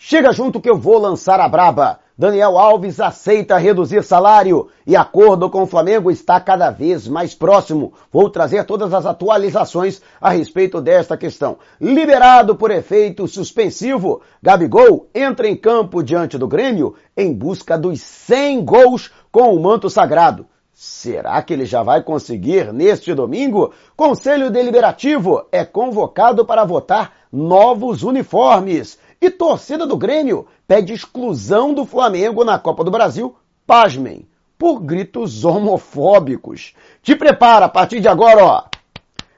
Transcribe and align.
Chega 0.00 0.32
junto 0.32 0.60
que 0.60 0.70
eu 0.70 0.78
vou 0.78 0.96
lançar 0.96 1.40
a 1.40 1.48
braba. 1.48 1.98
Daniel 2.16 2.56
Alves 2.56 3.00
aceita 3.00 3.58
reduzir 3.58 4.04
salário 4.04 4.68
e 4.86 4.94
acordo 4.94 5.50
com 5.50 5.62
o 5.62 5.66
Flamengo 5.66 6.08
está 6.08 6.38
cada 6.38 6.70
vez 6.70 7.08
mais 7.08 7.34
próximo. 7.34 7.92
Vou 8.12 8.30
trazer 8.30 8.62
todas 8.64 8.94
as 8.94 9.04
atualizações 9.04 10.00
a 10.20 10.30
respeito 10.30 10.80
desta 10.80 11.16
questão. 11.16 11.58
Liberado 11.80 12.54
por 12.54 12.70
efeito 12.70 13.26
suspensivo, 13.26 14.22
Gabigol 14.40 15.08
entra 15.12 15.48
em 15.48 15.56
campo 15.56 16.00
diante 16.00 16.38
do 16.38 16.46
Grêmio 16.46 16.94
em 17.16 17.34
busca 17.34 17.76
dos 17.76 18.00
100 18.00 18.64
gols 18.64 19.10
com 19.32 19.52
o 19.52 19.60
manto 19.60 19.90
sagrado. 19.90 20.46
Será 20.80 21.42
que 21.42 21.52
ele 21.52 21.66
já 21.66 21.82
vai 21.82 22.04
conseguir 22.04 22.72
neste 22.72 23.12
domingo? 23.12 23.72
Conselho 23.96 24.48
Deliberativo 24.48 25.44
é 25.50 25.64
convocado 25.64 26.46
para 26.46 26.64
votar 26.64 27.14
novos 27.32 28.04
uniformes. 28.04 28.96
E 29.20 29.30
torcida 29.30 29.86
do 29.86 29.96
Grêmio 29.96 30.46
pede 30.66 30.92
exclusão 30.92 31.74
do 31.74 31.84
Flamengo 31.84 32.44
na 32.44 32.58
Copa 32.58 32.84
do 32.84 32.90
Brasil, 32.90 33.34
pasmem, 33.66 34.28
por 34.56 34.80
gritos 34.80 35.44
homofóbicos. 35.44 36.74
Te 37.02 37.16
prepara 37.16 37.66
a 37.66 37.68
partir 37.68 38.00
de 38.00 38.08
agora, 38.08 38.44
ó. 38.44 38.64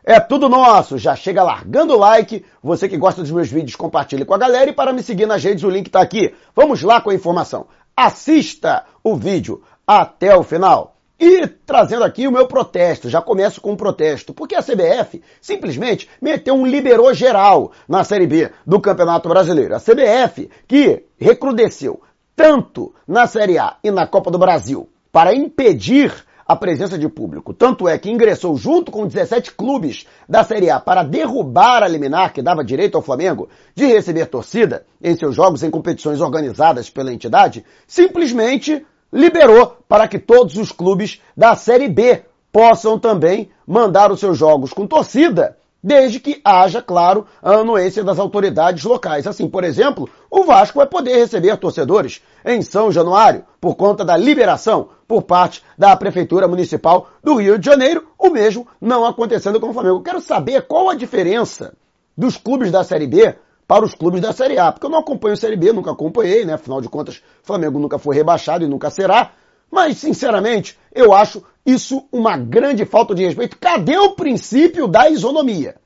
É 0.03 0.19
tudo 0.19 0.49
nosso, 0.49 0.99
já 0.99 1.15
chega 1.15 1.43
largando 1.43 1.95
o 1.95 1.99
like. 1.99 2.45
Você 2.63 2.89
que 2.89 2.97
gosta 2.97 3.23
dos 3.23 3.31
meus 3.31 3.51
vídeos, 3.51 3.77
compartilhe 3.77 4.25
com 4.25 4.35
a 4.35 4.39
galera 4.39 4.71
e 4.71 4.75
para 4.75 4.93
me 4.93 5.03
seguir 5.03 5.27
nas 5.27 5.45
redes 5.45 5.63
o 5.63 5.71
link 5.71 5.87
está 5.87 6.01
aqui. 6.01 6.35
Vamos 6.55 6.83
lá 6.83 7.01
com 7.01 7.11
a 7.11 7.15
informação. 7.15 7.67
Assista 7.97 8.85
o 9.05 9.15
vídeo 9.15 9.63
até 9.87 10.35
o 10.35 10.43
final. 10.43 10.97
E 11.21 11.47
trazendo 11.47 12.03
aqui 12.03 12.27
o 12.27 12.33
meu 12.33 12.47
protesto, 12.47 13.11
já 13.11 13.21
começo 13.21 13.61
com 13.61 13.73
um 13.73 13.77
protesto, 13.77 14.33
porque 14.33 14.55
a 14.55 14.63
CBF 14.63 15.23
simplesmente 15.39 16.09
meteu 16.19 16.55
um 16.55 16.67
liberou 16.67 17.13
geral 17.13 17.73
na 17.87 18.03
Série 18.03 18.27
B 18.27 18.51
do 18.67 18.81
Campeonato 18.81 19.29
Brasileiro. 19.29 19.77
A 19.77 19.79
CBF 19.79 20.49
que 20.67 21.05
recrudesceu 21.19 22.01
tanto 22.35 22.95
na 23.07 23.27
Série 23.27 23.59
A 23.59 23.77
e 23.85 23.91
na 23.91 24.07
Copa 24.07 24.31
do 24.31 24.39
Brasil 24.39 24.89
para 25.13 25.35
impedir 25.35 26.11
a 26.47 26.57
presença 26.57 26.99
de 26.99 27.07
público. 27.07 27.53
Tanto 27.53 27.87
é 27.87 27.99
que 27.99 28.11
ingressou 28.11 28.57
junto 28.57 28.91
com 28.91 29.07
17 29.07 29.53
clubes 29.53 30.07
da 30.27 30.43
Série 30.43 30.71
A 30.71 30.81
para 30.81 31.03
derrubar 31.03 31.83
a 31.83 31.89
liminar 31.89 32.33
que 32.33 32.41
dava 32.41 32.65
direito 32.65 32.97
ao 32.97 33.03
Flamengo 33.03 33.47
de 33.75 33.85
receber 33.85 34.25
torcida 34.25 34.87
em 35.03 35.15
seus 35.15 35.37
jogos 35.37 35.63
em 35.63 35.71
competições 35.71 36.23
organizadas 36.23 36.89
pela 36.89 37.13
entidade, 37.13 37.63
simplesmente 37.87 38.87
liberou 39.13 39.77
para 39.89 40.07
que 40.09 40.19
todos 40.19 40.57
os 40.57 40.73
clubes 40.73 41.21
da 41.37 41.55
Série 41.55 41.89
B 41.89 42.23
possam 42.53 42.99
também 42.99 43.51
mandar 43.67 44.11
os 44.11 44.21
seus 44.21 44.37
jogos 44.37 44.73
com 44.73 44.87
torcida, 44.87 45.57
desde 45.83 46.21
que 46.21 46.41
haja, 46.45 46.83
claro, 46.83 47.27
a 47.43 47.53
anuência 47.53 48.05
das 48.05 48.19
autoridades 48.19 48.85
locais. 48.85 49.27
Assim, 49.27 49.49
por 49.49 49.65
exemplo, 49.65 50.09
o 50.31 50.45
Vasco 50.45 50.79
vai 50.79 50.87
poder 50.87 51.17
receber 51.17 51.57
torcedores 51.57 52.21
em 52.45 52.61
São 52.63 52.93
Januário, 52.93 53.45
por 53.61 53.77
conta 53.77 54.05
da 54.05 54.17
liberação 54.17 54.89
por 55.09 55.23
parte 55.23 55.63
da 55.77 55.97
Prefeitura 55.97 56.47
Municipal 56.47 57.09
do 57.23 57.37
Rio 57.37 57.59
de 57.59 57.67
Janeiro, 57.67 58.07
o 58.19 58.31
mesmo 58.31 58.67
não 58.81 59.05
acontecendo 59.05 59.59
com 59.59 59.71
o 59.71 59.73
Flamengo. 59.73 60.03
Quero 60.03 60.21
saber 60.21 60.63
qual 60.63 60.89
a 60.89 60.95
diferença 60.95 61.75
dos 62.17 62.37
clubes 62.37 62.71
da 62.71 62.85
Série 62.85 63.07
B 63.07 63.35
para 63.71 63.85
os 63.85 63.95
clubes 63.95 64.21
da 64.21 64.33
Série 64.33 64.59
A. 64.59 64.73
Porque 64.73 64.85
eu 64.85 64.91
não 64.91 64.99
acompanho 64.99 65.35
a 65.35 65.37
Série 65.37 65.55
B, 65.55 65.73
nunca 65.73 65.93
acompanhei, 65.93 66.45
né? 66.45 66.55
Afinal 66.55 66.81
de 66.81 66.89
contas, 66.89 67.23
Flamengo 67.41 67.79
nunca 67.79 68.01
foi 68.01 68.17
rebaixado 68.17 68.65
e 68.65 68.67
nunca 68.67 68.91
será. 68.91 69.31
Mas, 69.71 69.99
sinceramente, 69.99 70.77
eu 70.93 71.13
acho 71.13 71.41
isso 71.65 72.05
uma 72.11 72.37
grande 72.37 72.85
falta 72.85 73.15
de 73.15 73.25
respeito. 73.25 73.57
Cadê 73.61 73.97
o 73.97 74.17
princípio 74.17 74.89
da 74.89 75.09
isonomia? 75.09 75.77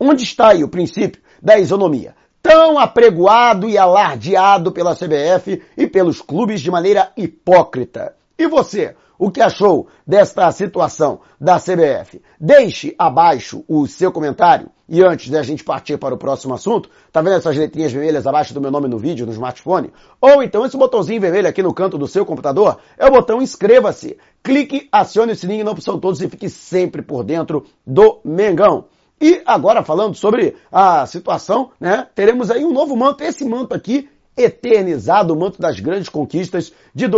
Onde 0.00 0.24
está 0.24 0.52
aí 0.52 0.64
o 0.64 0.70
princípio 0.70 1.20
da 1.42 1.58
isonomia? 1.58 2.16
Tão 2.42 2.78
apregoado 2.78 3.68
e 3.68 3.76
alardeado 3.76 4.72
pela 4.72 4.96
CBF 4.96 5.62
e 5.76 5.86
pelos 5.86 6.22
clubes 6.22 6.62
de 6.62 6.70
maneira 6.70 7.12
hipócrita. 7.14 8.16
E 8.38 8.46
você? 8.46 8.94
O 9.18 9.30
que 9.30 9.40
achou 9.40 9.88
desta 10.06 10.50
situação 10.52 11.20
da 11.40 11.58
CBF? 11.58 12.20
Deixe 12.38 12.94
abaixo 12.98 13.64
o 13.66 13.86
seu 13.86 14.12
comentário. 14.12 14.68
E 14.88 15.02
antes 15.02 15.30
da 15.30 15.42
gente 15.42 15.64
partir 15.64 15.96
para 15.96 16.14
o 16.14 16.18
próximo 16.18 16.54
assunto, 16.54 16.90
tá 17.10 17.22
vendo 17.22 17.36
essas 17.36 17.56
letrinhas 17.56 17.92
vermelhas 17.92 18.26
abaixo 18.26 18.52
do 18.52 18.60
meu 18.60 18.70
nome 18.70 18.88
no 18.88 18.98
vídeo, 18.98 19.24
no 19.24 19.32
smartphone? 19.32 19.90
Ou 20.20 20.42
então 20.42 20.66
esse 20.66 20.76
botãozinho 20.76 21.20
vermelho 21.20 21.48
aqui 21.48 21.62
no 21.62 21.72
canto 21.72 21.96
do 21.96 22.06
seu 22.06 22.26
computador 22.26 22.78
é 22.98 23.06
o 23.06 23.10
botão 23.10 23.40
inscreva-se. 23.40 24.18
Clique, 24.42 24.86
acione 24.92 25.32
o 25.32 25.36
sininho 25.36 25.64
na 25.64 25.70
opção 25.70 25.98
todos 25.98 26.20
e 26.20 26.28
fique 26.28 26.48
sempre 26.50 27.00
por 27.00 27.24
dentro 27.24 27.64
do 27.86 28.20
Mengão. 28.22 28.84
E 29.18 29.42
agora 29.46 29.82
falando 29.82 30.14
sobre 30.14 30.56
a 30.70 31.06
situação, 31.06 31.70
né? 31.80 32.06
Teremos 32.14 32.50
aí 32.50 32.64
um 32.64 32.72
novo 32.72 32.94
manto. 32.94 33.24
Esse 33.24 33.46
manto 33.46 33.74
aqui 33.74 34.10
eternizado 34.36 35.32
o 35.32 35.36
manto 35.36 35.60
das 35.60 35.80
grandes 35.80 36.10
conquistas 36.10 36.72
de 36.94 37.08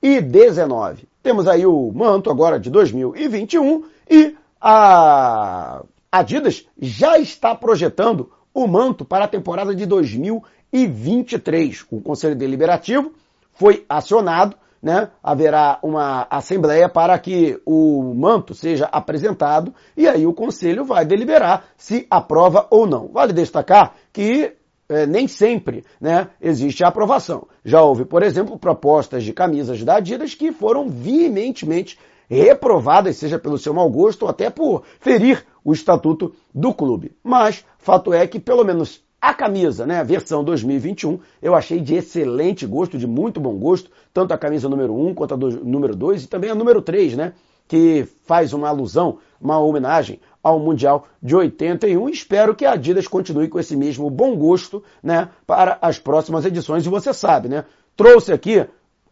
2019. 0.00 1.06
Temos 1.22 1.46
aí 1.46 1.66
o 1.66 1.92
manto 1.92 2.30
agora 2.30 2.58
de 2.58 2.70
2021 2.70 3.84
e 4.10 4.34
a 4.60 5.82
Adidas 6.10 6.66
já 6.80 7.18
está 7.18 7.54
projetando 7.54 8.32
o 8.54 8.66
manto 8.66 9.04
para 9.04 9.26
a 9.26 9.28
temporada 9.28 9.74
de 9.74 9.84
2023. 9.84 11.84
O 11.90 12.00
Conselho 12.00 12.34
Deliberativo 12.34 13.12
foi 13.52 13.84
acionado, 13.88 14.56
né? 14.82 15.10
Haverá 15.22 15.78
uma 15.82 16.26
assembleia 16.30 16.88
para 16.88 17.18
que 17.18 17.60
o 17.66 18.14
manto 18.14 18.54
seja 18.54 18.86
apresentado 18.86 19.74
e 19.96 20.08
aí 20.08 20.26
o 20.26 20.32
Conselho 20.32 20.84
vai 20.84 21.04
deliberar 21.04 21.66
se 21.76 22.06
aprova 22.10 22.66
ou 22.70 22.86
não. 22.86 23.08
Vale 23.08 23.32
destacar 23.32 23.94
que 24.12 24.54
é, 24.88 25.06
nem 25.06 25.28
sempre 25.28 25.84
né, 26.00 26.28
existe 26.40 26.82
a 26.82 26.88
aprovação. 26.88 27.46
Já 27.64 27.82
houve, 27.82 28.04
por 28.04 28.22
exemplo, 28.22 28.58
propostas 28.58 29.22
de 29.22 29.32
camisas 29.32 29.82
da 29.84 29.96
Adidas 29.96 30.34
que 30.34 30.52
foram 30.52 30.88
veementemente 30.88 31.98
reprovadas, 32.28 33.16
seja 33.16 33.38
pelo 33.38 33.58
seu 33.58 33.72
mau 33.72 33.88
gosto 33.90 34.22
ou 34.22 34.28
até 34.28 34.50
por 34.50 34.84
ferir 35.00 35.44
o 35.64 35.72
estatuto 35.72 36.34
do 36.54 36.74
clube. 36.74 37.12
Mas, 37.22 37.64
fato 37.78 38.12
é 38.12 38.26
que, 38.26 38.38
pelo 38.38 38.64
menos 38.64 39.02
a 39.20 39.34
camisa, 39.34 39.84
né, 39.84 39.98
a 39.98 40.04
versão 40.04 40.44
2021, 40.44 41.18
eu 41.42 41.54
achei 41.54 41.80
de 41.80 41.94
excelente 41.94 42.64
gosto, 42.66 42.96
de 42.96 43.06
muito 43.06 43.40
bom 43.40 43.56
gosto, 43.58 43.90
tanto 44.12 44.32
a 44.32 44.38
camisa 44.38 44.68
número 44.68 44.94
1 44.94 45.14
quanto 45.14 45.34
a 45.34 45.36
do, 45.36 45.64
número 45.64 45.96
2 45.96 46.24
e 46.24 46.26
também 46.28 46.50
a 46.50 46.54
número 46.54 46.80
3, 46.80 47.16
né, 47.16 47.32
que 47.66 48.06
faz 48.24 48.52
uma 48.52 48.68
alusão, 48.68 49.18
uma 49.40 49.58
homenagem 49.58 50.20
ao 50.42 50.58
Mundial 50.58 51.06
de 51.22 51.34
81. 51.34 52.08
Espero 52.08 52.54
que 52.54 52.64
a 52.64 52.72
Adidas 52.72 53.06
continue 53.06 53.48
com 53.48 53.58
esse 53.58 53.76
mesmo 53.76 54.08
bom 54.10 54.36
gosto, 54.36 54.82
né, 55.02 55.28
para 55.46 55.78
as 55.80 55.98
próximas 55.98 56.44
edições. 56.44 56.84
E 56.84 56.88
você 56.88 57.12
sabe, 57.12 57.48
né, 57.48 57.64
trouxe 57.96 58.32
aqui 58.32 58.66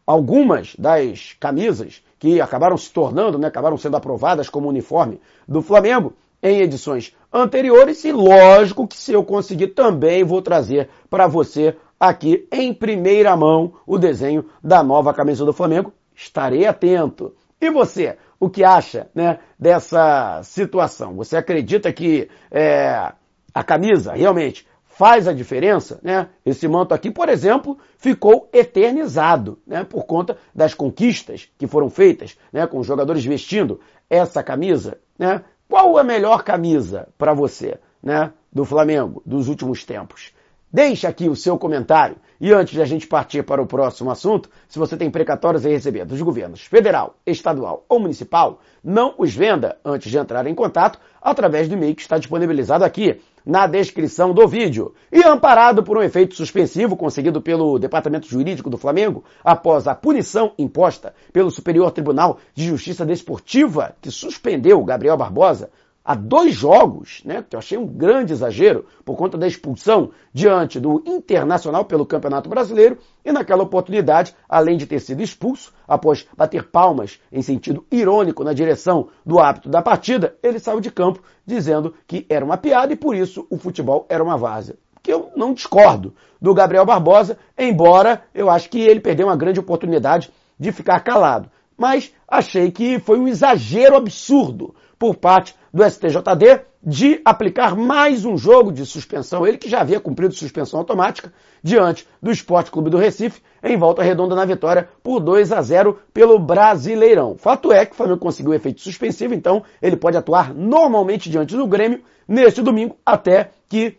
algumas 0.06 0.74
das 0.76 1.36
camisas 1.38 2.02
que 2.18 2.40
acabaram 2.40 2.76
se 2.76 2.90
tornando, 2.92 3.38
né, 3.38 3.48
acabaram 3.48 3.76
sendo 3.76 3.96
aprovadas 3.96 4.48
como 4.48 4.68
uniforme 4.68 5.20
do 5.46 5.60
Flamengo 5.60 6.14
em 6.42 6.60
edições 6.60 7.14
anteriores 7.32 8.04
e 8.04 8.12
lógico 8.12 8.86
que 8.86 8.96
se 8.96 9.12
eu 9.12 9.24
conseguir 9.24 9.68
também 9.68 10.22
vou 10.22 10.40
trazer 10.40 10.88
para 11.10 11.26
você 11.26 11.76
aqui 11.98 12.46
em 12.52 12.72
primeira 12.72 13.36
mão 13.36 13.72
o 13.86 13.98
desenho 13.98 14.44
da 14.62 14.82
nova 14.82 15.12
camisa 15.12 15.44
do 15.44 15.52
Flamengo. 15.52 15.92
Estarei 16.14 16.66
atento. 16.66 17.34
E 17.60 17.70
você? 17.70 18.16
o 18.38 18.48
que 18.48 18.64
acha 18.64 19.08
né, 19.14 19.38
dessa 19.58 20.42
situação. 20.42 21.14
Você 21.16 21.36
acredita 21.36 21.92
que 21.92 22.28
é, 22.50 23.12
a 23.52 23.64
camisa 23.64 24.12
realmente 24.12 24.66
faz 24.84 25.26
a 25.26 25.32
diferença? 25.32 25.98
Né? 26.02 26.28
Esse 26.44 26.68
manto 26.68 26.94
aqui, 26.94 27.10
por 27.10 27.28
exemplo, 27.28 27.78
ficou 27.98 28.48
eternizado 28.52 29.58
né, 29.66 29.84
por 29.84 30.04
conta 30.04 30.36
das 30.54 30.74
conquistas 30.74 31.48
que 31.58 31.66
foram 31.66 31.90
feitas 31.90 32.36
né, 32.52 32.66
com 32.66 32.78
os 32.78 32.86
jogadores 32.86 33.24
vestindo 33.24 33.80
essa 34.08 34.42
camisa. 34.42 34.98
Né? 35.18 35.42
Qual 35.68 35.96
a 35.98 36.04
melhor 36.04 36.42
camisa 36.44 37.08
para 37.18 37.32
você 37.32 37.78
né, 38.02 38.32
do 38.52 38.64
Flamengo 38.64 39.22
dos 39.24 39.48
últimos 39.48 39.84
tempos? 39.84 40.32
Deixe 40.76 41.06
aqui 41.06 41.26
o 41.26 41.34
seu 41.34 41.56
comentário. 41.56 42.16
E 42.38 42.52
antes 42.52 42.74
de 42.74 42.82
a 42.82 42.84
gente 42.84 43.06
partir 43.06 43.42
para 43.42 43.62
o 43.62 43.66
próximo 43.66 44.10
assunto, 44.10 44.50
se 44.68 44.78
você 44.78 44.94
tem 44.94 45.10
precatórios 45.10 45.64
a 45.64 45.70
receber 45.70 46.04
dos 46.04 46.20
governos 46.20 46.60
federal, 46.60 47.16
estadual 47.24 47.86
ou 47.88 47.98
municipal, 47.98 48.60
não 48.84 49.14
os 49.16 49.34
venda 49.34 49.78
antes 49.82 50.10
de 50.10 50.18
entrar 50.18 50.46
em 50.46 50.54
contato 50.54 50.98
através 51.22 51.66
do 51.66 51.72
e-mail 51.72 51.94
que 51.94 52.02
está 52.02 52.18
disponibilizado 52.18 52.84
aqui 52.84 53.18
na 53.42 53.66
descrição 53.66 54.34
do 54.34 54.46
vídeo. 54.46 54.92
E 55.10 55.22
amparado 55.22 55.82
por 55.82 55.96
um 55.96 56.02
efeito 56.02 56.34
suspensivo 56.34 56.94
conseguido 56.94 57.40
pelo 57.40 57.78
Departamento 57.78 58.28
Jurídico 58.28 58.68
do 58.68 58.76
Flamengo 58.76 59.24
após 59.42 59.88
a 59.88 59.94
punição 59.94 60.52
imposta 60.58 61.14
pelo 61.32 61.50
Superior 61.50 61.90
Tribunal 61.90 62.38
de 62.54 62.66
Justiça 62.66 63.06
Desportiva 63.06 63.96
que 63.98 64.10
suspendeu 64.10 64.84
Gabriel 64.84 65.16
Barbosa 65.16 65.70
há 66.06 66.14
dois 66.14 66.54
jogos, 66.54 67.20
né, 67.24 67.44
que 67.48 67.56
eu 67.56 67.58
achei 67.58 67.76
um 67.76 67.86
grande 67.86 68.32
exagero, 68.32 68.86
por 69.04 69.16
conta 69.16 69.36
da 69.36 69.46
expulsão 69.48 70.12
diante 70.32 70.78
do 70.78 71.02
Internacional 71.04 71.84
pelo 71.84 72.06
Campeonato 72.06 72.48
Brasileiro, 72.48 72.98
e 73.24 73.32
naquela 73.32 73.64
oportunidade, 73.64 74.32
além 74.48 74.76
de 74.76 74.86
ter 74.86 75.00
sido 75.00 75.20
expulso, 75.20 75.72
após 75.88 76.24
bater 76.36 76.70
palmas 76.70 77.20
em 77.32 77.42
sentido 77.42 77.84
irônico 77.90 78.44
na 78.44 78.52
direção 78.52 79.08
do 79.24 79.40
hábito 79.40 79.68
da 79.68 79.82
partida, 79.82 80.36
ele 80.42 80.60
saiu 80.60 80.80
de 80.80 80.92
campo 80.92 81.20
dizendo 81.44 81.92
que 82.06 82.24
era 82.28 82.44
uma 82.44 82.56
piada 82.56 82.92
e 82.92 82.96
por 82.96 83.16
isso 83.16 83.44
o 83.50 83.58
futebol 83.58 84.06
era 84.08 84.22
uma 84.22 84.36
várzea 84.36 84.76
que 85.02 85.12
eu 85.12 85.30
não 85.36 85.54
discordo 85.54 86.12
do 86.42 86.52
Gabriel 86.52 86.84
Barbosa, 86.84 87.38
embora 87.56 88.24
eu 88.34 88.50
acho 88.50 88.68
que 88.68 88.80
ele 88.80 88.98
perdeu 88.98 89.28
uma 89.28 89.36
grande 89.36 89.60
oportunidade 89.60 90.32
de 90.58 90.72
ficar 90.72 90.98
calado. 90.98 91.48
Mas 91.76 92.12
achei 92.26 92.70
que 92.70 92.98
foi 92.98 93.18
um 93.18 93.28
exagero 93.28 93.96
absurdo 93.96 94.74
por 94.98 95.16
parte 95.16 95.54
do 95.72 95.84
STJD 95.84 96.62
de 96.82 97.20
aplicar 97.24 97.76
mais 97.76 98.24
um 98.24 98.38
jogo 98.38 98.70
de 98.70 98.86
suspensão, 98.86 99.44
ele 99.44 99.58
que 99.58 99.68
já 99.68 99.80
havia 99.80 99.98
cumprido 99.98 100.32
suspensão 100.32 100.78
automática, 100.78 101.32
diante 101.60 102.06
do 102.22 102.30
Esporte 102.30 102.70
Clube 102.70 102.88
do 102.88 102.96
Recife, 102.96 103.42
em 103.62 103.76
volta 103.76 104.04
redonda 104.04 104.36
na 104.36 104.44
vitória 104.44 104.88
por 105.02 105.18
2 105.18 105.50
a 105.50 105.60
0 105.60 105.98
pelo 106.14 106.38
Brasileirão. 106.38 107.36
Fato 107.36 107.72
é 107.72 107.84
que 107.84 107.92
o 107.92 107.96
Flamengo 107.96 108.20
conseguiu 108.20 108.54
efeito 108.54 108.80
suspensivo, 108.80 109.34
então 109.34 109.64
ele 109.82 109.96
pode 109.96 110.16
atuar 110.16 110.54
normalmente 110.54 111.28
diante 111.28 111.56
do 111.56 111.66
Grêmio 111.66 112.02
neste 112.28 112.62
domingo, 112.62 112.96
até 113.04 113.50
que 113.68 113.98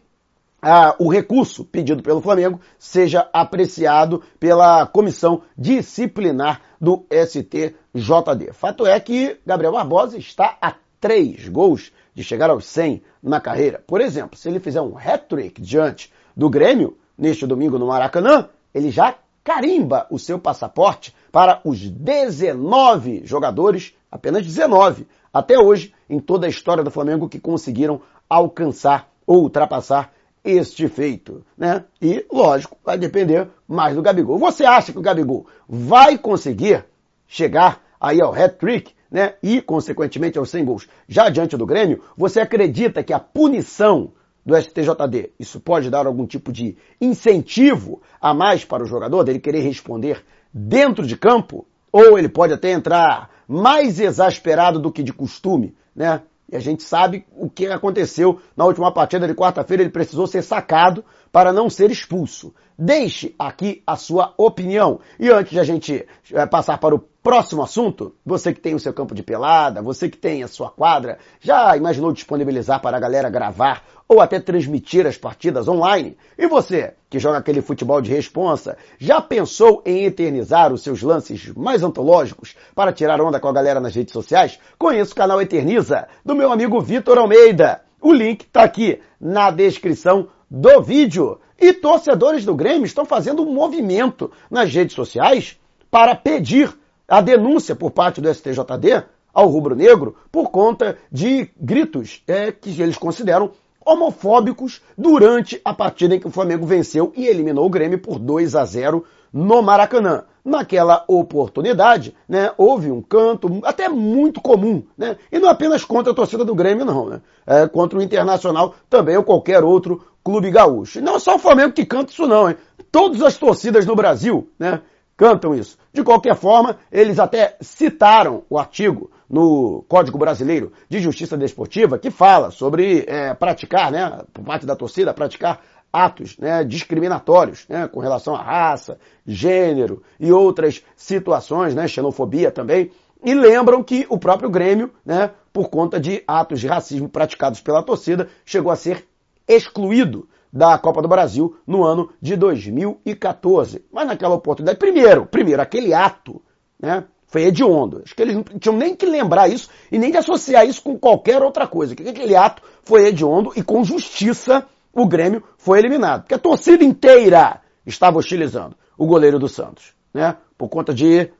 ah, 0.61 0.95
o 0.99 1.09
recurso 1.09 1.63
pedido 1.63 2.01
pelo 2.01 2.21
Flamengo 2.21 2.59
seja 2.79 3.29
apreciado 3.31 4.23
pela 4.39 4.85
comissão 4.87 5.41
disciplinar 5.57 6.61
do 6.81 7.05
STJD. 7.11 8.53
Fato 8.53 8.85
é 8.85 8.99
que 8.99 9.37
Gabriel 9.45 9.73
Barbosa 9.73 10.17
está 10.17 10.57
a 10.61 10.73
três 10.99 11.47
gols 11.47 11.91
de 12.13 12.23
chegar 12.23 12.49
aos 12.49 12.65
100 12.65 13.03
na 13.21 13.39
carreira. 13.39 13.83
Por 13.85 14.01
exemplo, 14.01 14.37
se 14.37 14.49
ele 14.49 14.59
fizer 14.59 14.81
um 14.81 14.97
hat-trick 14.97 15.61
diante 15.61 16.11
do 16.35 16.49
Grêmio 16.49 16.97
neste 17.17 17.45
domingo 17.45 17.77
no 17.77 17.87
Maracanã, 17.87 18.49
ele 18.73 18.89
já 18.89 19.15
carimba 19.43 20.07
o 20.09 20.19
seu 20.19 20.39
passaporte 20.39 21.15
para 21.31 21.61
os 21.63 21.79
19 21.89 23.21
jogadores, 23.25 23.93
apenas 24.11 24.45
19, 24.45 25.07
até 25.31 25.57
hoje, 25.57 25.93
em 26.09 26.19
toda 26.19 26.47
a 26.47 26.49
história 26.49 26.83
do 26.83 26.91
Flamengo 26.91 27.29
que 27.29 27.39
conseguiram 27.39 28.01
alcançar 28.27 29.09
ou 29.25 29.43
ultrapassar 29.43 30.11
este 30.49 30.87
feito, 30.87 31.45
né? 31.57 31.83
E, 32.01 32.25
lógico, 32.31 32.77
vai 32.83 32.97
depender 32.97 33.49
mais 33.67 33.95
do 33.95 34.01
Gabigol. 34.01 34.37
Você 34.39 34.65
acha 34.65 34.93
que 34.93 34.97
o 34.97 35.01
Gabigol 35.01 35.45
vai 35.67 36.17
conseguir 36.17 36.85
chegar 37.27 37.83
aí 37.99 38.21
ao 38.21 38.33
hat-trick, 38.33 38.93
né? 39.11 39.33
E, 39.43 39.61
consequentemente, 39.61 40.37
aos 40.37 40.49
100 40.49 40.65
gols 40.65 40.87
já 41.07 41.29
diante 41.29 41.57
do 41.57 41.65
Grêmio? 41.65 42.01
Você 42.15 42.39
acredita 42.39 43.03
que 43.03 43.11
a 43.13 43.19
punição 43.19 44.13
do 44.45 44.55
STJD, 44.55 45.31
isso 45.37 45.59
pode 45.59 45.89
dar 45.89 46.07
algum 46.07 46.25
tipo 46.25 46.53
de 46.53 46.77
incentivo 47.01 48.01
a 48.21 48.33
mais 48.33 48.63
para 48.63 48.83
o 48.83 48.87
jogador, 48.87 49.25
dele 49.25 49.39
querer 49.39 49.59
responder 49.59 50.23
dentro 50.53 51.05
de 51.05 51.17
campo? 51.17 51.67
Ou 51.91 52.17
ele 52.17 52.29
pode 52.29 52.53
até 52.53 52.71
entrar 52.71 53.29
mais 53.47 53.99
exasperado 53.99 54.79
do 54.79 54.91
que 54.91 55.03
de 55.03 55.11
costume, 55.11 55.75
né? 55.93 56.21
E 56.49 56.55
a 56.55 56.59
gente 56.59 56.83
sabe 56.83 57.25
o 57.35 57.49
que 57.49 57.67
aconteceu 57.67 58.39
na 58.55 58.65
última 58.65 58.91
partida 58.91 59.27
de 59.27 59.33
quarta-feira, 59.33 59.83
ele 59.83 59.91
precisou 59.91 60.25
ser 60.27 60.41
sacado 60.41 61.03
para 61.31 61.51
não 61.51 61.69
ser 61.69 61.91
expulso. 61.91 62.53
Deixe 62.79 63.35
aqui 63.37 63.83
a 63.85 63.95
sua 63.95 64.33
opinião. 64.37 64.99
E 65.19 65.29
antes 65.29 65.51
de 65.51 65.59
a 65.59 65.63
gente 65.63 66.07
eh, 66.31 66.45
passar 66.45 66.77
para 66.77 66.95
o 66.95 66.99
próximo 67.27 67.61
assunto, 67.61 68.15
você 68.25 68.53
que 68.53 68.61
tem 68.61 68.73
o 68.73 68.79
seu 68.79 68.93
campo 68.93 69.13
de 69.13 69.21
pelada, 69.21 69.81
você 69.81 70.07
que 70.07 70.15
tem 70.15 70.43
a 70.43 70.47
sua 70.47 70.69
quadra, 70.69 71.19
já 71.41 71.75
imaginou 71.75 72.13
disponibilizar 72.13 72.81
para 72.81 72.95
a 72.95 72.99
galera 73.01 73.29
gravar 73.29 73.83
ou 74.07 74.21
até 74.21 74.39
transmitir 74.39 75.05
as 75.05 75.17
partidas 75.17 75.67
online? 75.67 76.15
E 76.37 76.47
você 76.47 76.93
que 77.09 77.19
joga 77.19 77.39
aquele 77.39 77.61
futebol 77.61 78.01
de 78.01 78.13
responsa, 78.13 78.77
já 78.97 79.19
pensou 79.19 79.83
em 79.85 80.05
eternizar 80.05 80.71
os 80.71 80.81
seus 80.81 81.01
lances 81.01 81.51
mais 81.53 81.83
antológicos 81.83 82.55
para 82.73 82.93
tirar 82.93 83.19
onda 83.19 83.41
com 83.41 83.49
a 83.49 83.53
galera 83.53 83.81
nas 83.81 83.93
redes 83.93 84.13
sociais? 84.13 84.57
Conheça 84.79 85.11
o 85.11 85.17
canal 85.17 85.41
Eterniza 85.41 86.07
do 86.23 86.33
meu 86.33 86.49
amigo 86.49 86.79
Vitor 86.79 87.17
Almeida. 87.17 87.81
O 88.01 88.13
link 88.13 88.43
está 88.43 88.63
aqui 88.63 89.01
na 89.19 89.51
descrição 89.51 90.29
do 90.49 90.81
vídeo. 90.81 91.41
E 91.59 91.73
torcedores 91.73 92.45
do 92.45 92.55
Grêmio 92.55 92.85
estão 92.85 93.03
fazendo 93.03 93.43
um 93.43 93.53
movimento 93.53 94.31
nas 94.49 94.73
redes 94.73 94.95
sociais 94.95 95.59
para 95.91 96.15
pedir 96.15 96.73
a 97.07 97.21
denúncia 97.21 97.75
por 97.75 97.91
parte 97.91 98.19
do 98.19 98.33
STJD 98.33 99.03
ao 99.33 99.47
rubro-negro 99.47 100.15
por 100.31 100.49
conta 100.49 100.97
de 101.11 101.49
gritos 101.59 102.21
é, 102.27 102.51
que 102.51 102.81
eles 102.81 102.97
consideram 102.97 103.51
homofóbicos 103.85 104.81
durante 104.97 105.61
a 105.63 105.73
partida 105.73 106.15
em 106.15 106.19
que 106.19 106.27
o 106.27 106.31
Flamengo 106.31 106.65
venceu 106.65 107.13
e 107.15 107.25
eliminou 107.25 107.65
o 107.65 107.69
Grêmio 107.69 107.99
por 107.99 108.19
2 108.19 108.55
a 108.55 108.65
0 108.65 109.05
no 109.31 109.61
Maracanã. 109.61 110.23
Naquela 110.43 111.03
oportunidade, 111.07 112.15
né, 112.27 112.51
houve 112.57 112.89
um 112.89 113.01
canto 113.01 113.61
até 113.63 113.87
muito 113.89 114.41
comum, 114.41 114.83
né, 114.97 115.17
e 115.31 115.39
não 115.39 115.49
apenas 115.49 115.83
contra 115.85 116.11
a 116.11 116.15
torcida 116.15 116.43
do 116.43 116.55
Grêmio, 116.55 116.85
não, 116.85 117.09
né, 117.09 117.21
é, 117.45 117.67
contra 117.67 117.99
o 117.99 118.01
Internacional 118.01 118.75
também 118.89 119.17
ou 119.17 119.23
qualquer 119.23 119.63
outro 119.63 120.01
clube 120.23 120.49
gaúcho. 120.49 120.99
E 120.99 121.01
não 121.01 121.15
é 121.15 121.19
só 121.19 121.35
o 121.35 121.39
Flamengo 121.39 121.73
que 121.73 121.85
canta 121.85 122.11
isso 122.11 122.27
não, 122.27 122.49
hein. 122.49 122.57
Todas 122.91 123.21
as 123.21 123.37
torcidas 123.37 123.85
no 123.85 123.95
Brasil, 123.95 124.49
né, 124.57 124.81
cantam 125.17 125.55
isso. 125.55 125.77
De 125.91 126.03
qualquer 126.03 126.35
forma, 126.35 126.77
eles 126.91 127.17
até 127.17 127.57
citaram 127.59 128.43
o 128.49 128.57
artigo 128.57 129.09
no 129.27 129.83
Código 129.89 130.17
Brasileiro 130.17 130.71
de 130.87 130.99
Justiça 130.99 131.35
Desportiva 131.35 131.97
que 131.97 132.11
fala 132.11 132.51
sobre 132.51 133.03
é, 133.07 133.33
praticar, 133.33 133.91
né, 133.91 134.21
por 134.31 134.45
parte 134.45 134.65
da 134.65 134.75
torcida, 134.75 135.13
praticar 135.13 135.59
atos 135.91 136.37
né, 136.37 136.63
discriminatórios 136.63 137.65
né, 137.67 137.87
com 137.87 137.99
relação 137.99 138.35
à 138.35 138.41
raça, 138.41 138.99
gênero 139.25 140.03
e 140.19 140.31
outras 140.31 140.83
situações, 140.95 141.73
né, 141.73 141.87
xenofobia 141.87 142.51
também, 142.51 142.91
e 143.23 143.33
lembram 143.33 143.83
que 143.83 144.05
o 144.09 144.19
próprio 144.19 144.49
Grêmio, 144.49 144.91
né, 145.03 145.31
por 145.51 145.69
conta 145.69 145.99
de 145.99 146.23
atos 146.27 146.59
de 146.59 146.67
racismo 146.67 147.09
praticados 147.09 147.59
pela 147.59 147.83
torcida, 147.83 148.29
chegou 148.45 148.71
a 148.71 148.75
ser 148.75 149.07
excluído 149.47 150.27
da 150.57 150.75
Copa 150.79 151.03
do 151.03 151.07
Brasil 151.07 151.55
no 151.67 151.83
ano 151.83 152.09
de 152.19 152.35
2014. 152.35 153.85
Mas 153.91 154.07
naquela 154.07 154.33
oportunidade, 154.33 154.79
primeiro, 154.79 155.27
primeiro, 155.27 155.61
aquele 155.61 155.93
ato, 155.93 156.41
né, 156.79 157.03
foi 157.27 157.43
hediondo. 157.43 158.01
Acho 158.03 158.15
que 158.15 158.21
eles 158.23 158.35
não 158.35 158.43
tinham 158.43 158.75
nem 158.75 158.95
que 158.95 159.05
lembrar 159.05 159.47
isso 159.47 159.69
e 159.91 159.99
nem 159.99 160.09
de 160.09 160.17
associar 160.17 160.67
isso 160.67 160.81
com 160.81 160.97
qualquer 160.97 161.43
outra 161.43 161.67
coisa. 161.67 161.95
Que 161.95 162.09
aquele 162.09 162.35
ato 162.35 162.63
foi 162.83 163.05
hediondo 163.05 163.53
e 163.55 163.61
com 163.61 163.83
justiça 163.83 164.65
o 164.91 165.05
Grêmio 165.05 165.43
foi 165.59 165.77
eliminado. 165.77 166.21
Porque 166.21 166.33
a 166.33 166.39
torcida 166.39 166.83
inteira 166.83 167.61
estava 167.85 168.17
hostilizando 168.17 168.75
o 168.97 169.05
goleiro 169.05 169.37
do 169.37 169.47
Santos, 169.47 169.93
né? 170.11 170.37
Por 170.57 170.69
conta 170.69 170.91
de 170.91 171.31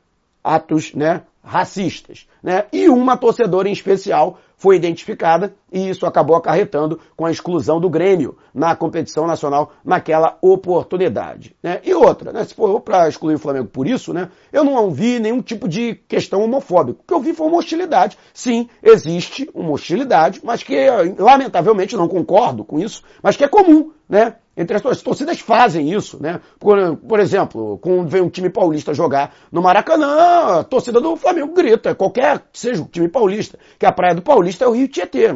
atos, 0.44 0.94
né, 0.94 1.24
racistas, 1.48 2.26
né? 2.42 2.66
E 2.72 2.88
uma 2.88 3.16
torcedora 3.16 3.68
em 3.68 3.72
especial 3.72 4.38
foi 4.58 4.74
identificada 4.74 5.54
e 5.72 5.88
isso 5.88 6.04
acabou 6.04 6.36
acarretando 6.36 6.98
com 7.16 7.24
a 7.24 7.30
exclusão 7.30 7.80
do 7.80 7.88
Grêmio 7.88 8.36
na 8.52 8.74
competição 8.74 9.26
nacional 9.26 9.72
naquela 9.84 10.36
oportunidade. 10.42 11.54
Né? 11.62 11.80
E 11.84 11.94
outra, 11.94 12.32
né? 12.32 12.44
se 12.44 12.54
for 12.54 12.80
para 12.80 13.08
excluir 13.08 13.36
o 13.36 13.38
Flamengo 13.38 13.68
por 13.68 13.86
isso, 13.86 14.12
né? 14.12 14.30
eu 14.52 14.64
não 14.64 14.90
vi 14.90 15.20
nenhum 15.20 15.40
tipo 15.40 15.68
de 15.68 15.94
questão 16.08 16.42
homofóbica. 16.42 16.98
O 17.00 17.06
que 17.06 17.14
eu 17.14 17.20
vi 17.20 17.32
foi 17.32 17.46
uma 17.46 17.58
hostilidade. 17.58 18.18
Sim, 18.34 18.68
existe 18.82 19.48
uma 19.54 19.70
hostilidade, 19.70 20.40
mas 20.42 20.62
que 20.64 20.76
lamentavelmente 21.16 21.96
não 21.96 22.08
concordo 22.08 22.64
com 22.64 22.80
isso, 22.80 23.02
mas 23.22 23.36
que 23.36 23.44
é 23.44 23.48
comum, 23.48 23.92
né? 24.08 24.34
Entre 24.58 24.76
as, 24.76 24.84
as 24.84 25.02
torcidas 25.02 25.38
fazem 25.38 25.88
isso, 25.88 26.20
né? 26.20 26.40
Por, 26.58 26.96
por 26.96 27.20
exemplo, 27.20 27.78
quando 27.78 28.08
vem 28.08 28.20
um 28.20 28.28
time 28.28 28.50
paulista 28.50 28.92
jogar 28.92 29.32
no 29.52 29.62
Maracanã, 29.62 30.58
a 30.58 30.64
torcida 30.64 31.00
do 31.00 31.14
Flamengo 31.14 31.54
grita, 31.54 31.94
qualquer 31.94 32.40
que 32.52 32.58
seja 32.58 32.82
o 32.82 32.86
time 32.86 33.08
paulista, 33.08 33.56
que 33.78 33.86
a 33.86 33.92
praia 33.92 34.16
do 34.16 34.22
Paulista 34.22 34.64
é 34.64 34.68
o 34.68 34.72
Rio 34.72 34.88
Tietê. 34.88 35.28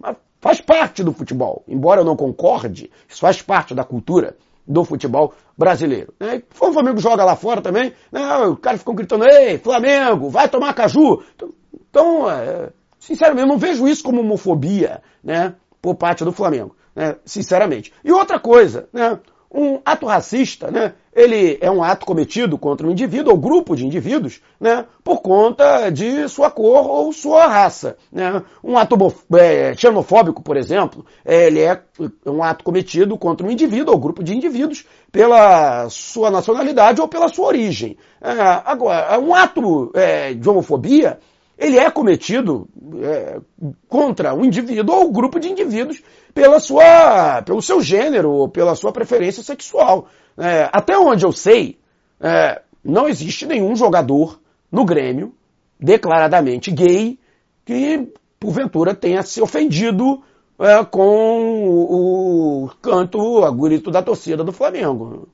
Mas 0.00 0.16
faz 0.40 0.62
parte 0.62 1.04
do 1.04 1.12
futebol. 1.12 1.62
Embora 1.68 2.00
eu 2.00 2.06
não 2.06 2.16
concorde, 2.16 2.90
isso 3.06 3.20
faz 3.20 3.42
parte 3.42 3.74
da 3.74 3.84
cultura 3.84 4.34
do 4.66 4.82
futebol 4.82 5.34
brasileiro. 5.58 6.14
Né? 6.18 6.42
O 6.58 6.72
Flamengo 6.72 6.98
joga 6.98 7.22
lá 7.22 7.36
fora 7.36 7.60
também, 7.60 7.92
né? 8.10 8.36
o 8.46 8.56
cara 8.56 8.78
ficou 8.78 8.94
gritando, 8.94 9.26
ei, 9.28 9.58
Flamengo, 9.58 10.30
vai 10.30 10.48
tomar 10.48 10.72
caju. 10.72 11.22
Então, 11.36 11.50
então 11.90 12.30
é, 12.30 12.70
sinceramente, 12.98 13.42
eu 13.42 13.48
não 13.48 13.58
vejo 13.58 13.86
isso 13.86 14.02
como 14.02 14.22
homofobia, 14.22 15.02
né? 15.22 15.54
Por 15.82 15.96
parte 15.96 16.24
do 16.24 16.32
Flamengo 16.32 16.74
né, 16.94 17.16
sinceramente. 17.24 17.92
E 18.04 18.12
outra 18.12 18.38
coisa, 18.38 18.88
né, 18.92 19.18
um 19.54 19.80
ato 19.84 20.06
racista, 20.06 20.68
né, 20.68 20.94
ele 21.14 21.56
é 21.60 21.70
um 21.70 21.82
ato 21.82 22.04
cometido 22.04 22.58
contra 22.58 22.84
um 22.84 22.90
indivíduo 22.90 23.32
ou 23.32 23.38
grupo 23.38 23.76
de 23.76 23.86
indivíduos, 23.86 24.40
né, 24.60 24.84
por 25.04 25.22
conta 25.22 25.90
de 25.90 26.28
sua 26.28 26.50
cor 26.50 26.86
ou 26.88 27.12
sua 27.12 27.46
raça. 27.46 27.96
Né. 28.10 28.42
Um 28.64 28.76
ato 28.76 28.96
é, 29.36 29.72
xenofóbico, 29.76 30.42
por 30.42 30.56
exemplo, 30.56 31.06
ele 31.24 31.60
é 31.60 31.80
um 32.26 32.42
ato 32.42 32.64
cometido 32.64 33.16
contra 33.16 33.46
um 33.46 33.50
indivíduo 33.50 33.94
ou 33.94 34.00
grupo 34.00 34.24
de 34.24 34.34
indivíduos 34.34 34.84
pela 35.12 35.88
sua 35.88 36.32
nacionalidade 36.32 37.00
ou 37.00 37.06
pela 37.06 37.28
sua 37.28 37.46
origem. 37.46 37.96
É, 38.20 38.32
agora, 38.64 39.20
um 39.20 39.32
ato 39.32 39.92
é, 39.94 40.34
de 40.34 40.48
homofobia 40.48 41.20
ele 41.56 41.78
é 41.78 41.90
cometido 41.90 42.68
é, 43.02 43.40
contra 43.88 44.34
um 44.34 44.44
indivíduo 44.44 44.94
ou 44.94 45.08
um 45.08 45.12
grupo 45.12 45.38
de 45.38 45.48
indivíduos 45.48 46.02
pela 46.32 46.58
sua, 46.58 47.42
pelo 47.42 47.62
seu 47.62 47.80
gênero 47.80 48.30
ou 48.30 48.48
pela 48.48 48.74
sua 48.74 48.92
preferência 48.92 49.42
sexual. 49.42 50.08
É, 50.36 50.68
até 50.72 50.98
onde 50.98 51.24
eu 51.24 51.32
sei, 51.32 51.78
é, 52.20 52.60
não 52.82 53.08
existe 53.08 53.46
nenhum 53.46 53.76
jogador 53.76 54.40
no 54.70 54.84
Grêmio 54.84 55.32
declaradamente 55.78 56.70
gay 56.70 57.18
que 57.64 58.12
porventura 58.38 58.94
tenha 58.94 59.22
se 59.22 59.40
ofendido 59.40 60.22
é, 60.58 60.84
com 60.84 61.68
o, 61.68 62.64
o 62.64 62.68
canto, 62.82 63.18
o 63.18 63.52
grito 63.52 63.90
da 63.90 64.02
torcida 64.02 64.42
do 64.42 64.52
Flamengo. 64.52 65.28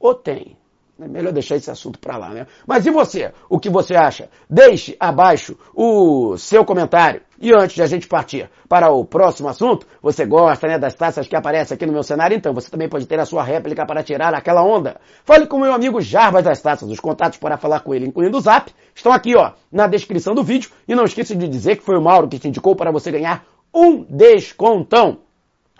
Ou 0.00 0.14
tem? 0.14 0.56
É 0.98 1.06
melhor 1.06 1.30
deixar 1.30 1.56
esse 1.56 1.70
assunto 1.70 1.98
para 1.98 2.16
lá, 2.16 2.30
né? 2.30 2.46
Mas 2.66 2.86
e 2.86 2.90
você? 2.90 3.30
O 3.50 3.60
que 3.60 3.68
você 3.68 3.94
acha? 3.94 4.30
Deixe 4.48 4.96
abaixo 4.98 5.54
o 5.74 6.38
seu 6.38 6.64
comentário. 6.64 7.20
E 7.38 7.52
antes 7.52 7.76
de 7.76 7.82
a 7.82 7.86
gente 7.86 8.08
partir 8.08 8.48
para 8.66 8.90
o 8.90 9.04
próximo 9.04 9.46
assunto, 9.46 9.86
você 10.00 10.24
gosta, 10.24 10.66
né, 10.66 10.78
das 10.78 10.94
taças 10.94 11.28
que 11.28 11.36
aparecem 11.36 11.74
aqui 11.74 11.84
no 11.84 11.92
meu 11.92 12.02
cenário? 12.02 12.34
Então 12.34 12.54
você 12.54 12.70
também 12.70 12.88
pode 12.88 13.04
ter 13.04 13.20
a 13.20 13.26
sua 13.26 13.42
réplica 13.42 13.84
para 13.84 14.02
tirar 14.02 14.32
aquela 14.34 14.64
onda. 14.64 14.98
Fale 15.22 15.46
com 15.46 15.58
meu 15.58 15.74
amigo 15.74 16.00
Jarbas 16.00 16.44
das 16.44 16.62
Taças. 16.62 16.90
Os 16.90 16.98
contatos 16.98 17.38
para 17.38 17.58
falar 17.58 17.80
com 17.80 17.94
ele, 17.94 18.06
incluindo 18.06 18.38
o 18.38 18.40
Zap, 18.40 18.72
estão 18.94 19.12
aqui, 19.12 19.36
ó, 19.36 19.52
na 19.70 19.86
descrição 19.86 20.34
do 20.34 20.42
vídeo. 20.42 20.70
E 20.88 20.94
não 20.94 21.04
esqueça 21.04 21.36
de 21.36 21.46
dizer 21.46 21.76
que 21.76 21.84
foi 21.84 21.98
o 21.98 22.02
Mauro 22.02 22.26
que 22.26 22.38
te 22.38 22.48
indicou 22.48 22.74
para 22.74 22.90
você 22.90 23.10
ganhar 23.12 23.44
um 23.74 24.02
descontão. 24.02 25.18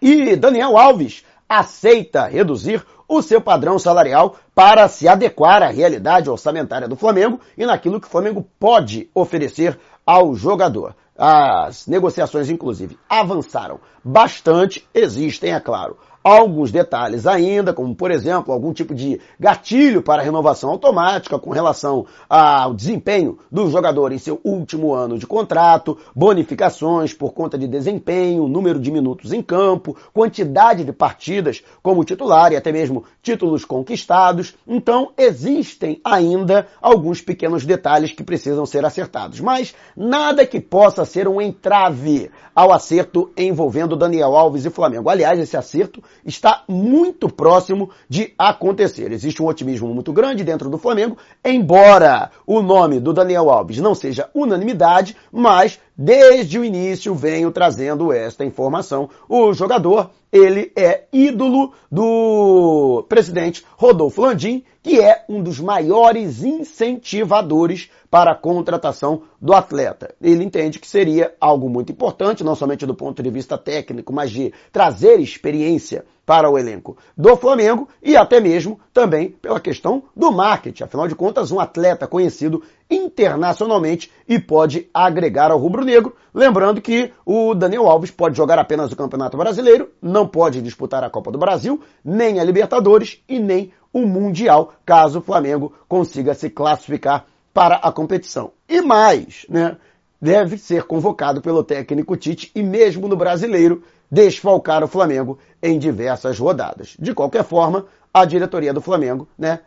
E 0.03 0.37
Daniel 0.37 0.77
Alves 0.77 1.25
aceita 1.49 2.27
reduzir 2.27 2.85
o 3.09 3.23
seu 3.23 3.41
padrão 3.41 3.79
salarial 3.79 4.37
para 4.55 4.89
se 4.89 5.09
adequar 5.09 5.63
à 5.63 5.69
realidade 5.69 6.31
orçamentária 6.31 6.89
do 6.89 6.97
Flamengo 6.97 7.41
e 7.57 7.65
naquilo 7.65 8.01
que 8.01 8.07
o 8.07 8.11
Flamengo 8.11 8.47
pode 8.59 9.11
oferecer 9.15 9.79
ao 10.05 10.35
jogador. 10.35 10.95
As 11.19 11.87
negociações, 11.87 12.51
inclusive, 12.51 12.99
avançaram 13.09 13.81
bastante, 14.05 14.87
existem, 14.95 15.55
é 15.55 15.61
claro, 15.61 15.97
alguns 16.27 16.73
detalhes 16.73 17.25
ainda, 17.25 17.73
como 17.73 17.95
por 17.95 18.11
exemplo, 18.11 18.53
algum 18.53 18.73
tipo 18.73 18.93
de 18.93 19.21
gatilho 19.39 20.03
para 20.03 20.25
renovação 20.25 20.71
automática 20.71 21.39
com 21.39 21.51
relação 21.51 22.05
ao 22.29 22.75
desempenho 22.75 23.39
do 23.49 23.71
jogador 23.71 24.11
em 24.11 24.19
seu 24.19 24.41
último 24.43 24.93
ano 24.93 25.21
de 25.21 25.25
contrato, 25.25 25.97
bonificações 26.17 27.15
por 27.15 27.33
conta 27.33 27.57
de 27.57 27.69
desempenho, 27.69 28.49
número 28.49 28.81
de 28.81 28.91
minutos 28.91 29.33
em 29.33 29.41
campo, 29.41 29.97
quantidade 30.13 30.83
de 30.83 30.93
partidas 30.93 31.63
como 31.81 32.03
titular 32.03 32.51
e 32.51 32.57
até 32.57 32.73
mesmo 32.73 33.05
títulos 33.23 33.65
conquistados. 33.65 34.57
Então, 34.67 35.13
existem 35.17 36.01
ainda 36.03 36.67
alguns 36.83 37.21
pequenos 37.21 37.65
detalhes 37.65 38.11
que 38.11 38.25
precisam 38.25 38.67
ser 38.67 38.85
acertados, 38.85 39.39
mas 39.39 39.77
nada 39.97 40.45
que 40.45 40.59
possa 40.59 41.05
ser 41.05 41.29
um 41.29 41.41
entrave 41.41 42.33
ao 42.53 42.73
acerto 42.73 43.31
envolvendo 43.37 43.95
Daniel 43.95 44.35
Alves 44.35 44.65
e 44.65 44.71
Flamengo. 44.71 45.09
Aliás, 45.09 45.39
esse 45.39 45.57
acerto 45.57 46.03
está 46.25 46.65
muito 46.69 47.29
próximo 47.29 47.91
de 48.09 48.33
acontecer. 48.39 49.13
Existe 49.13 49.43
um 49.43 49.47
otimismo 49.47 49.93
muito 49.93 50.13
grande 50.13 50.45
dentro 50.45 50.71
do 50.71 50.79
Flamengo, 50.79 51.17
embora 51.45 52.31
o 52.47 52.61
nome 52.63 53.01
do 53.01 53.13
Daniel 53.13 53.51
Alves 53.51 53.79
não 53.79 53.95
seja 53.95 54.31
unanimidade, 54.35 55.17
mas 55.33 55.79
desde 55.97 56.59
o 56.59 56.65
início 56.65 57.15
venho 57.15 57.51
trazendo 57.51 58.13
esta 58.13 58.45
informação. 58.45 59.09
O 59.29 59.53
jogador, 59.53 60.11
ele 60.31 60.73
é 60.77 61.05
ídolo 61.13 61.73
do 61.91 63.05
presidente 63.09 63.65
Rodolfo 63.77 64.23
Landim, 64.23 64.63
que 64.83 65.01
é 65.01 65.25
um 65.29 65.43
dos 65.43 65.59
maiores 65.59 66.43
incentivadores 66.43 67.91
para 68.11 68.33
a 68.33 68.37
contratação 68.37 69.23
do 69.41 69.53
atleta. 69.53 70.15
Ele 70.21 70.45
entende 70.45 70.79
que 70.79 70.87
seria 70.87 71.35
algo 71.41 71.69
muito 71.69 71.91
importante, 71.91 72.45
não 72.45 72.55
somente 72.55 72.87
do 72.87 72.95
ponto 72.95 73.23
de 73.23 73.31
vista 73.31 73.57
técnico, 73.57 74.13
mas 74.13 74.31
de 74.31 74.53
trazer 74.71 75.19
experiência 75.19 76.05
para 76.27 76.51
o 76.51 76.59
elenco 76.59 76.99
do 77.17 77.37
Flamengo 77.37 77.89
e 78.03 78.17
até 78.17 78.41
mesmo 78.41 78.81
também 78.93 79.31
pela 79.31 79.61
questão 79.61 80.03
do 80.15 80.33
marketing. 80.33 80.83
Afinal 80.83 81.07
de 81.07 81.15
contas, 81.15 81.53
um 81.53 81.61
atleta 81.61 82.09
conhecido 82.09 82.63
internacionalmente 82.91 84.11
e 84.29 84.39
pode 84.39 84.91
agregar 84.93 85.53
ao 85.53 85.59
rubro-negro. 85.59 86.17
Lembrando 86.35 86.83
que 86.83 87.13
o 87.25 87.55
Daniel 87.55 87.87
Alves 87.87 88.11
pode 88.11 88.37
jogar 88.37 88.59
apenas 88.59 88.91
o 88.91 88.97
Campeonato 88.97 89.37
Brasileiro, 89.37 89.91
não 90.03 90.27
pode 90.27 90.61
disputar 90.61 91.05
a 91.05 91.11
Copa 91.11 91.31
do 91.31 91.39
Brasil, 91.39 91.81
nem 92.05 92.41
a 92.41 92.45
Libertadores 92.45 93.23
e 93.29 93.39
nem 93.39 93.73
o 93.93 94.05
Mundial, 94.05 94.75
caso 94.85 95.21
o 95.21 95.23
Flamengo 95.23 95.73
consiga 95.89 96.35
se 96.35 96.51
classificar 96.51 97.25
para 97.55 97.77
a 97.77 97.91
competição. 97.91 98.51
E 98.69 98.83
mais, 98.83 99.47
né? 99.49 99.79
Deve 100.21 100.59
ser 100.59 100.85
convocado 100.85 101.41
pelo 101.43 101.63
técnico 101.63 102.17
Tite 102.17 102.51
e 102.55 102.63
mesmo 102.63 103.07
no 103.07 103.17
brasileiro 103.17 103.83
desfalcar 104.11 104.83
o 104.83 104.89
Flamengo 104.89 105.39
em 105.63 105.79
diversas 105.79 106.39
rodadas. 106.39 106.97
De 106.99 107.15
qualquer 107.15 107.45
forma, 107.45 107.87
a 108.13 108.25
diretoria 108.25 108.73
do 108.73 108.81
Flamengo, 108.81 109.29
né, 109.39 109.61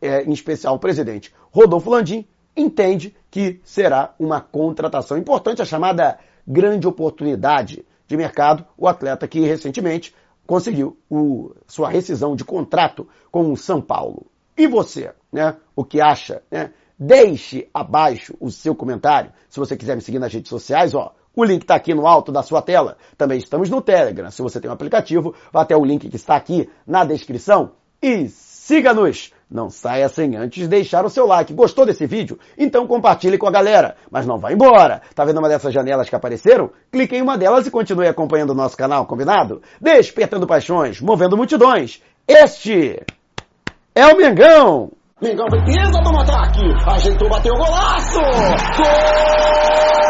é, 0.00 0.22
em 0.22 0.32
especial 0.32 0.74
o 0.74 0.78
presidente 0.78 1.32
Rodolfo 1.50 1.90
Landim, 1.90 2.26
entende 2.56 3.14
que 3.30 3.60
será 3.64 4.14
uma 4.18 4.40
contratação 4.40 5.18
importante, 5.18 5.60
a 5.60 5.64
chamada 5.64 6.18
grande 6.46 6.86
oportunidade 6.86 7.84
de 8.06 8.16
mercado, 8.16 8.64
o 8.76 8.86
atleta 8.86 9.26
que 9.26 9.40
recentemente 9.40 10.14
conseguiu 10.46 10.96
o, 11.10 11.54
sua 11.66 11.88
rescisão 11.88 12.36
de 12.36 12.44
contrato 12.44 13.08
com 13.30 13.52
o 13.52 13.56
São 13.56 13.80
Paulo. 13.80 14.26
E 14.56 14.66
você, 14.66 15.12
né? 15.32 15.56
O 15.74 15.84
que 15.84 16.00
acha? 16.00 16.42
Né? 16.50 16.72
Deixe 16.98 17.68
abaixo 17.74 18.34
o 18.40 18.50
seu 18.50 18.74
comentário. 18.74 19.32
Se 19.50 19.58
você 19.58 19.76
quiser 19.76 19.96
me 19.96 20.00
seguir 20.00 20.18
nas 20.18 20.32
redes 20.32 20.48
sociais, 20.48 20.94
ó, 20.94 21.12
o 21.36 21.44
link 21.44 21.62
está 21.62 21.74
aqui 21.74 21.94
no 21.94 22.06
alto 22.06 22.32
da 22.32 22.42
sua 22.42 22.62
tela. 22.62 22.96
Também 23.16 23.38
estamos 23.38 23.68
no 23.68 23.82
Telegram. 23.82 24.30
Se 24.30 24.40
você 24.40 24.58
tem 24.58 24.70
um 24.70 24.74
aplicativo, 24.74 25.34
vá 25.52 25.60
até 25.60 25.76
o 25.76 25.84
link 25.84 26.08
que 26.08 26.16
está 26.16 26.34
aqui 26.34 26.68
na 26.86 27.04
descrição 27.04 27.72
e 28.02 28.26
siga-nos. 28.28 29.32
Não 29.48 29.70
saia 29.70 30.08
sem 30.08 30.34
antes 30.34 30.66
deixar 30.66 31.04
o 31.04 31.10
seu 31.10 31.26
like. 31.26 31.54
Gostou 31.54 31.86
desse 31.86 32.04
vídeo? 32.06 32.36
Então 32.58 32.86
compartilhe 32.86 33.38
com 33.38 33.46
a 33.46 33.50
galera. 33.50 33.96
Mas 34.10 34.26
não 34.26 34.38
vá 34.38 34.50
embora. 34.50 35.02
Tá 35.14 35.24
vendo 35.24 35.38
uma 35.38 35.48
dessas 35.48 35.72
janelas 35.72 36.08
que 36.08 36.16
apareceram? 36.16 36.70
Clique 36.90 37.14
em 37.14 37.22
uma 37.22 37.38
delas 37.38 37.66
e 37.66 37.70
continue 37.70 38.08
acompanhando 38.08 38.50
o 38.50 38.54
nosso 38.54 38.76
canal, 38.76 39.06
combinado? 39.06 39.62
Despertando 39.80 40.48
paixões, 40.48 41.00
movendo 41.00 41.36
multidões. 41.36 42.02
Este 42.26 43.00
é 43.94 44.06
o 44.06 44.16
Mengão! 44.16 44.90
Mengão 45.22 45.46
precisa 45.46 46.02
do 46.02 46.18
ataque! 46.18 46.60
Ajeitou, 46.86 47.28
bateu 47.28 47.54
o 47.54 47.56
golaço! 47.56 48.20
Gol! 48.76 50.05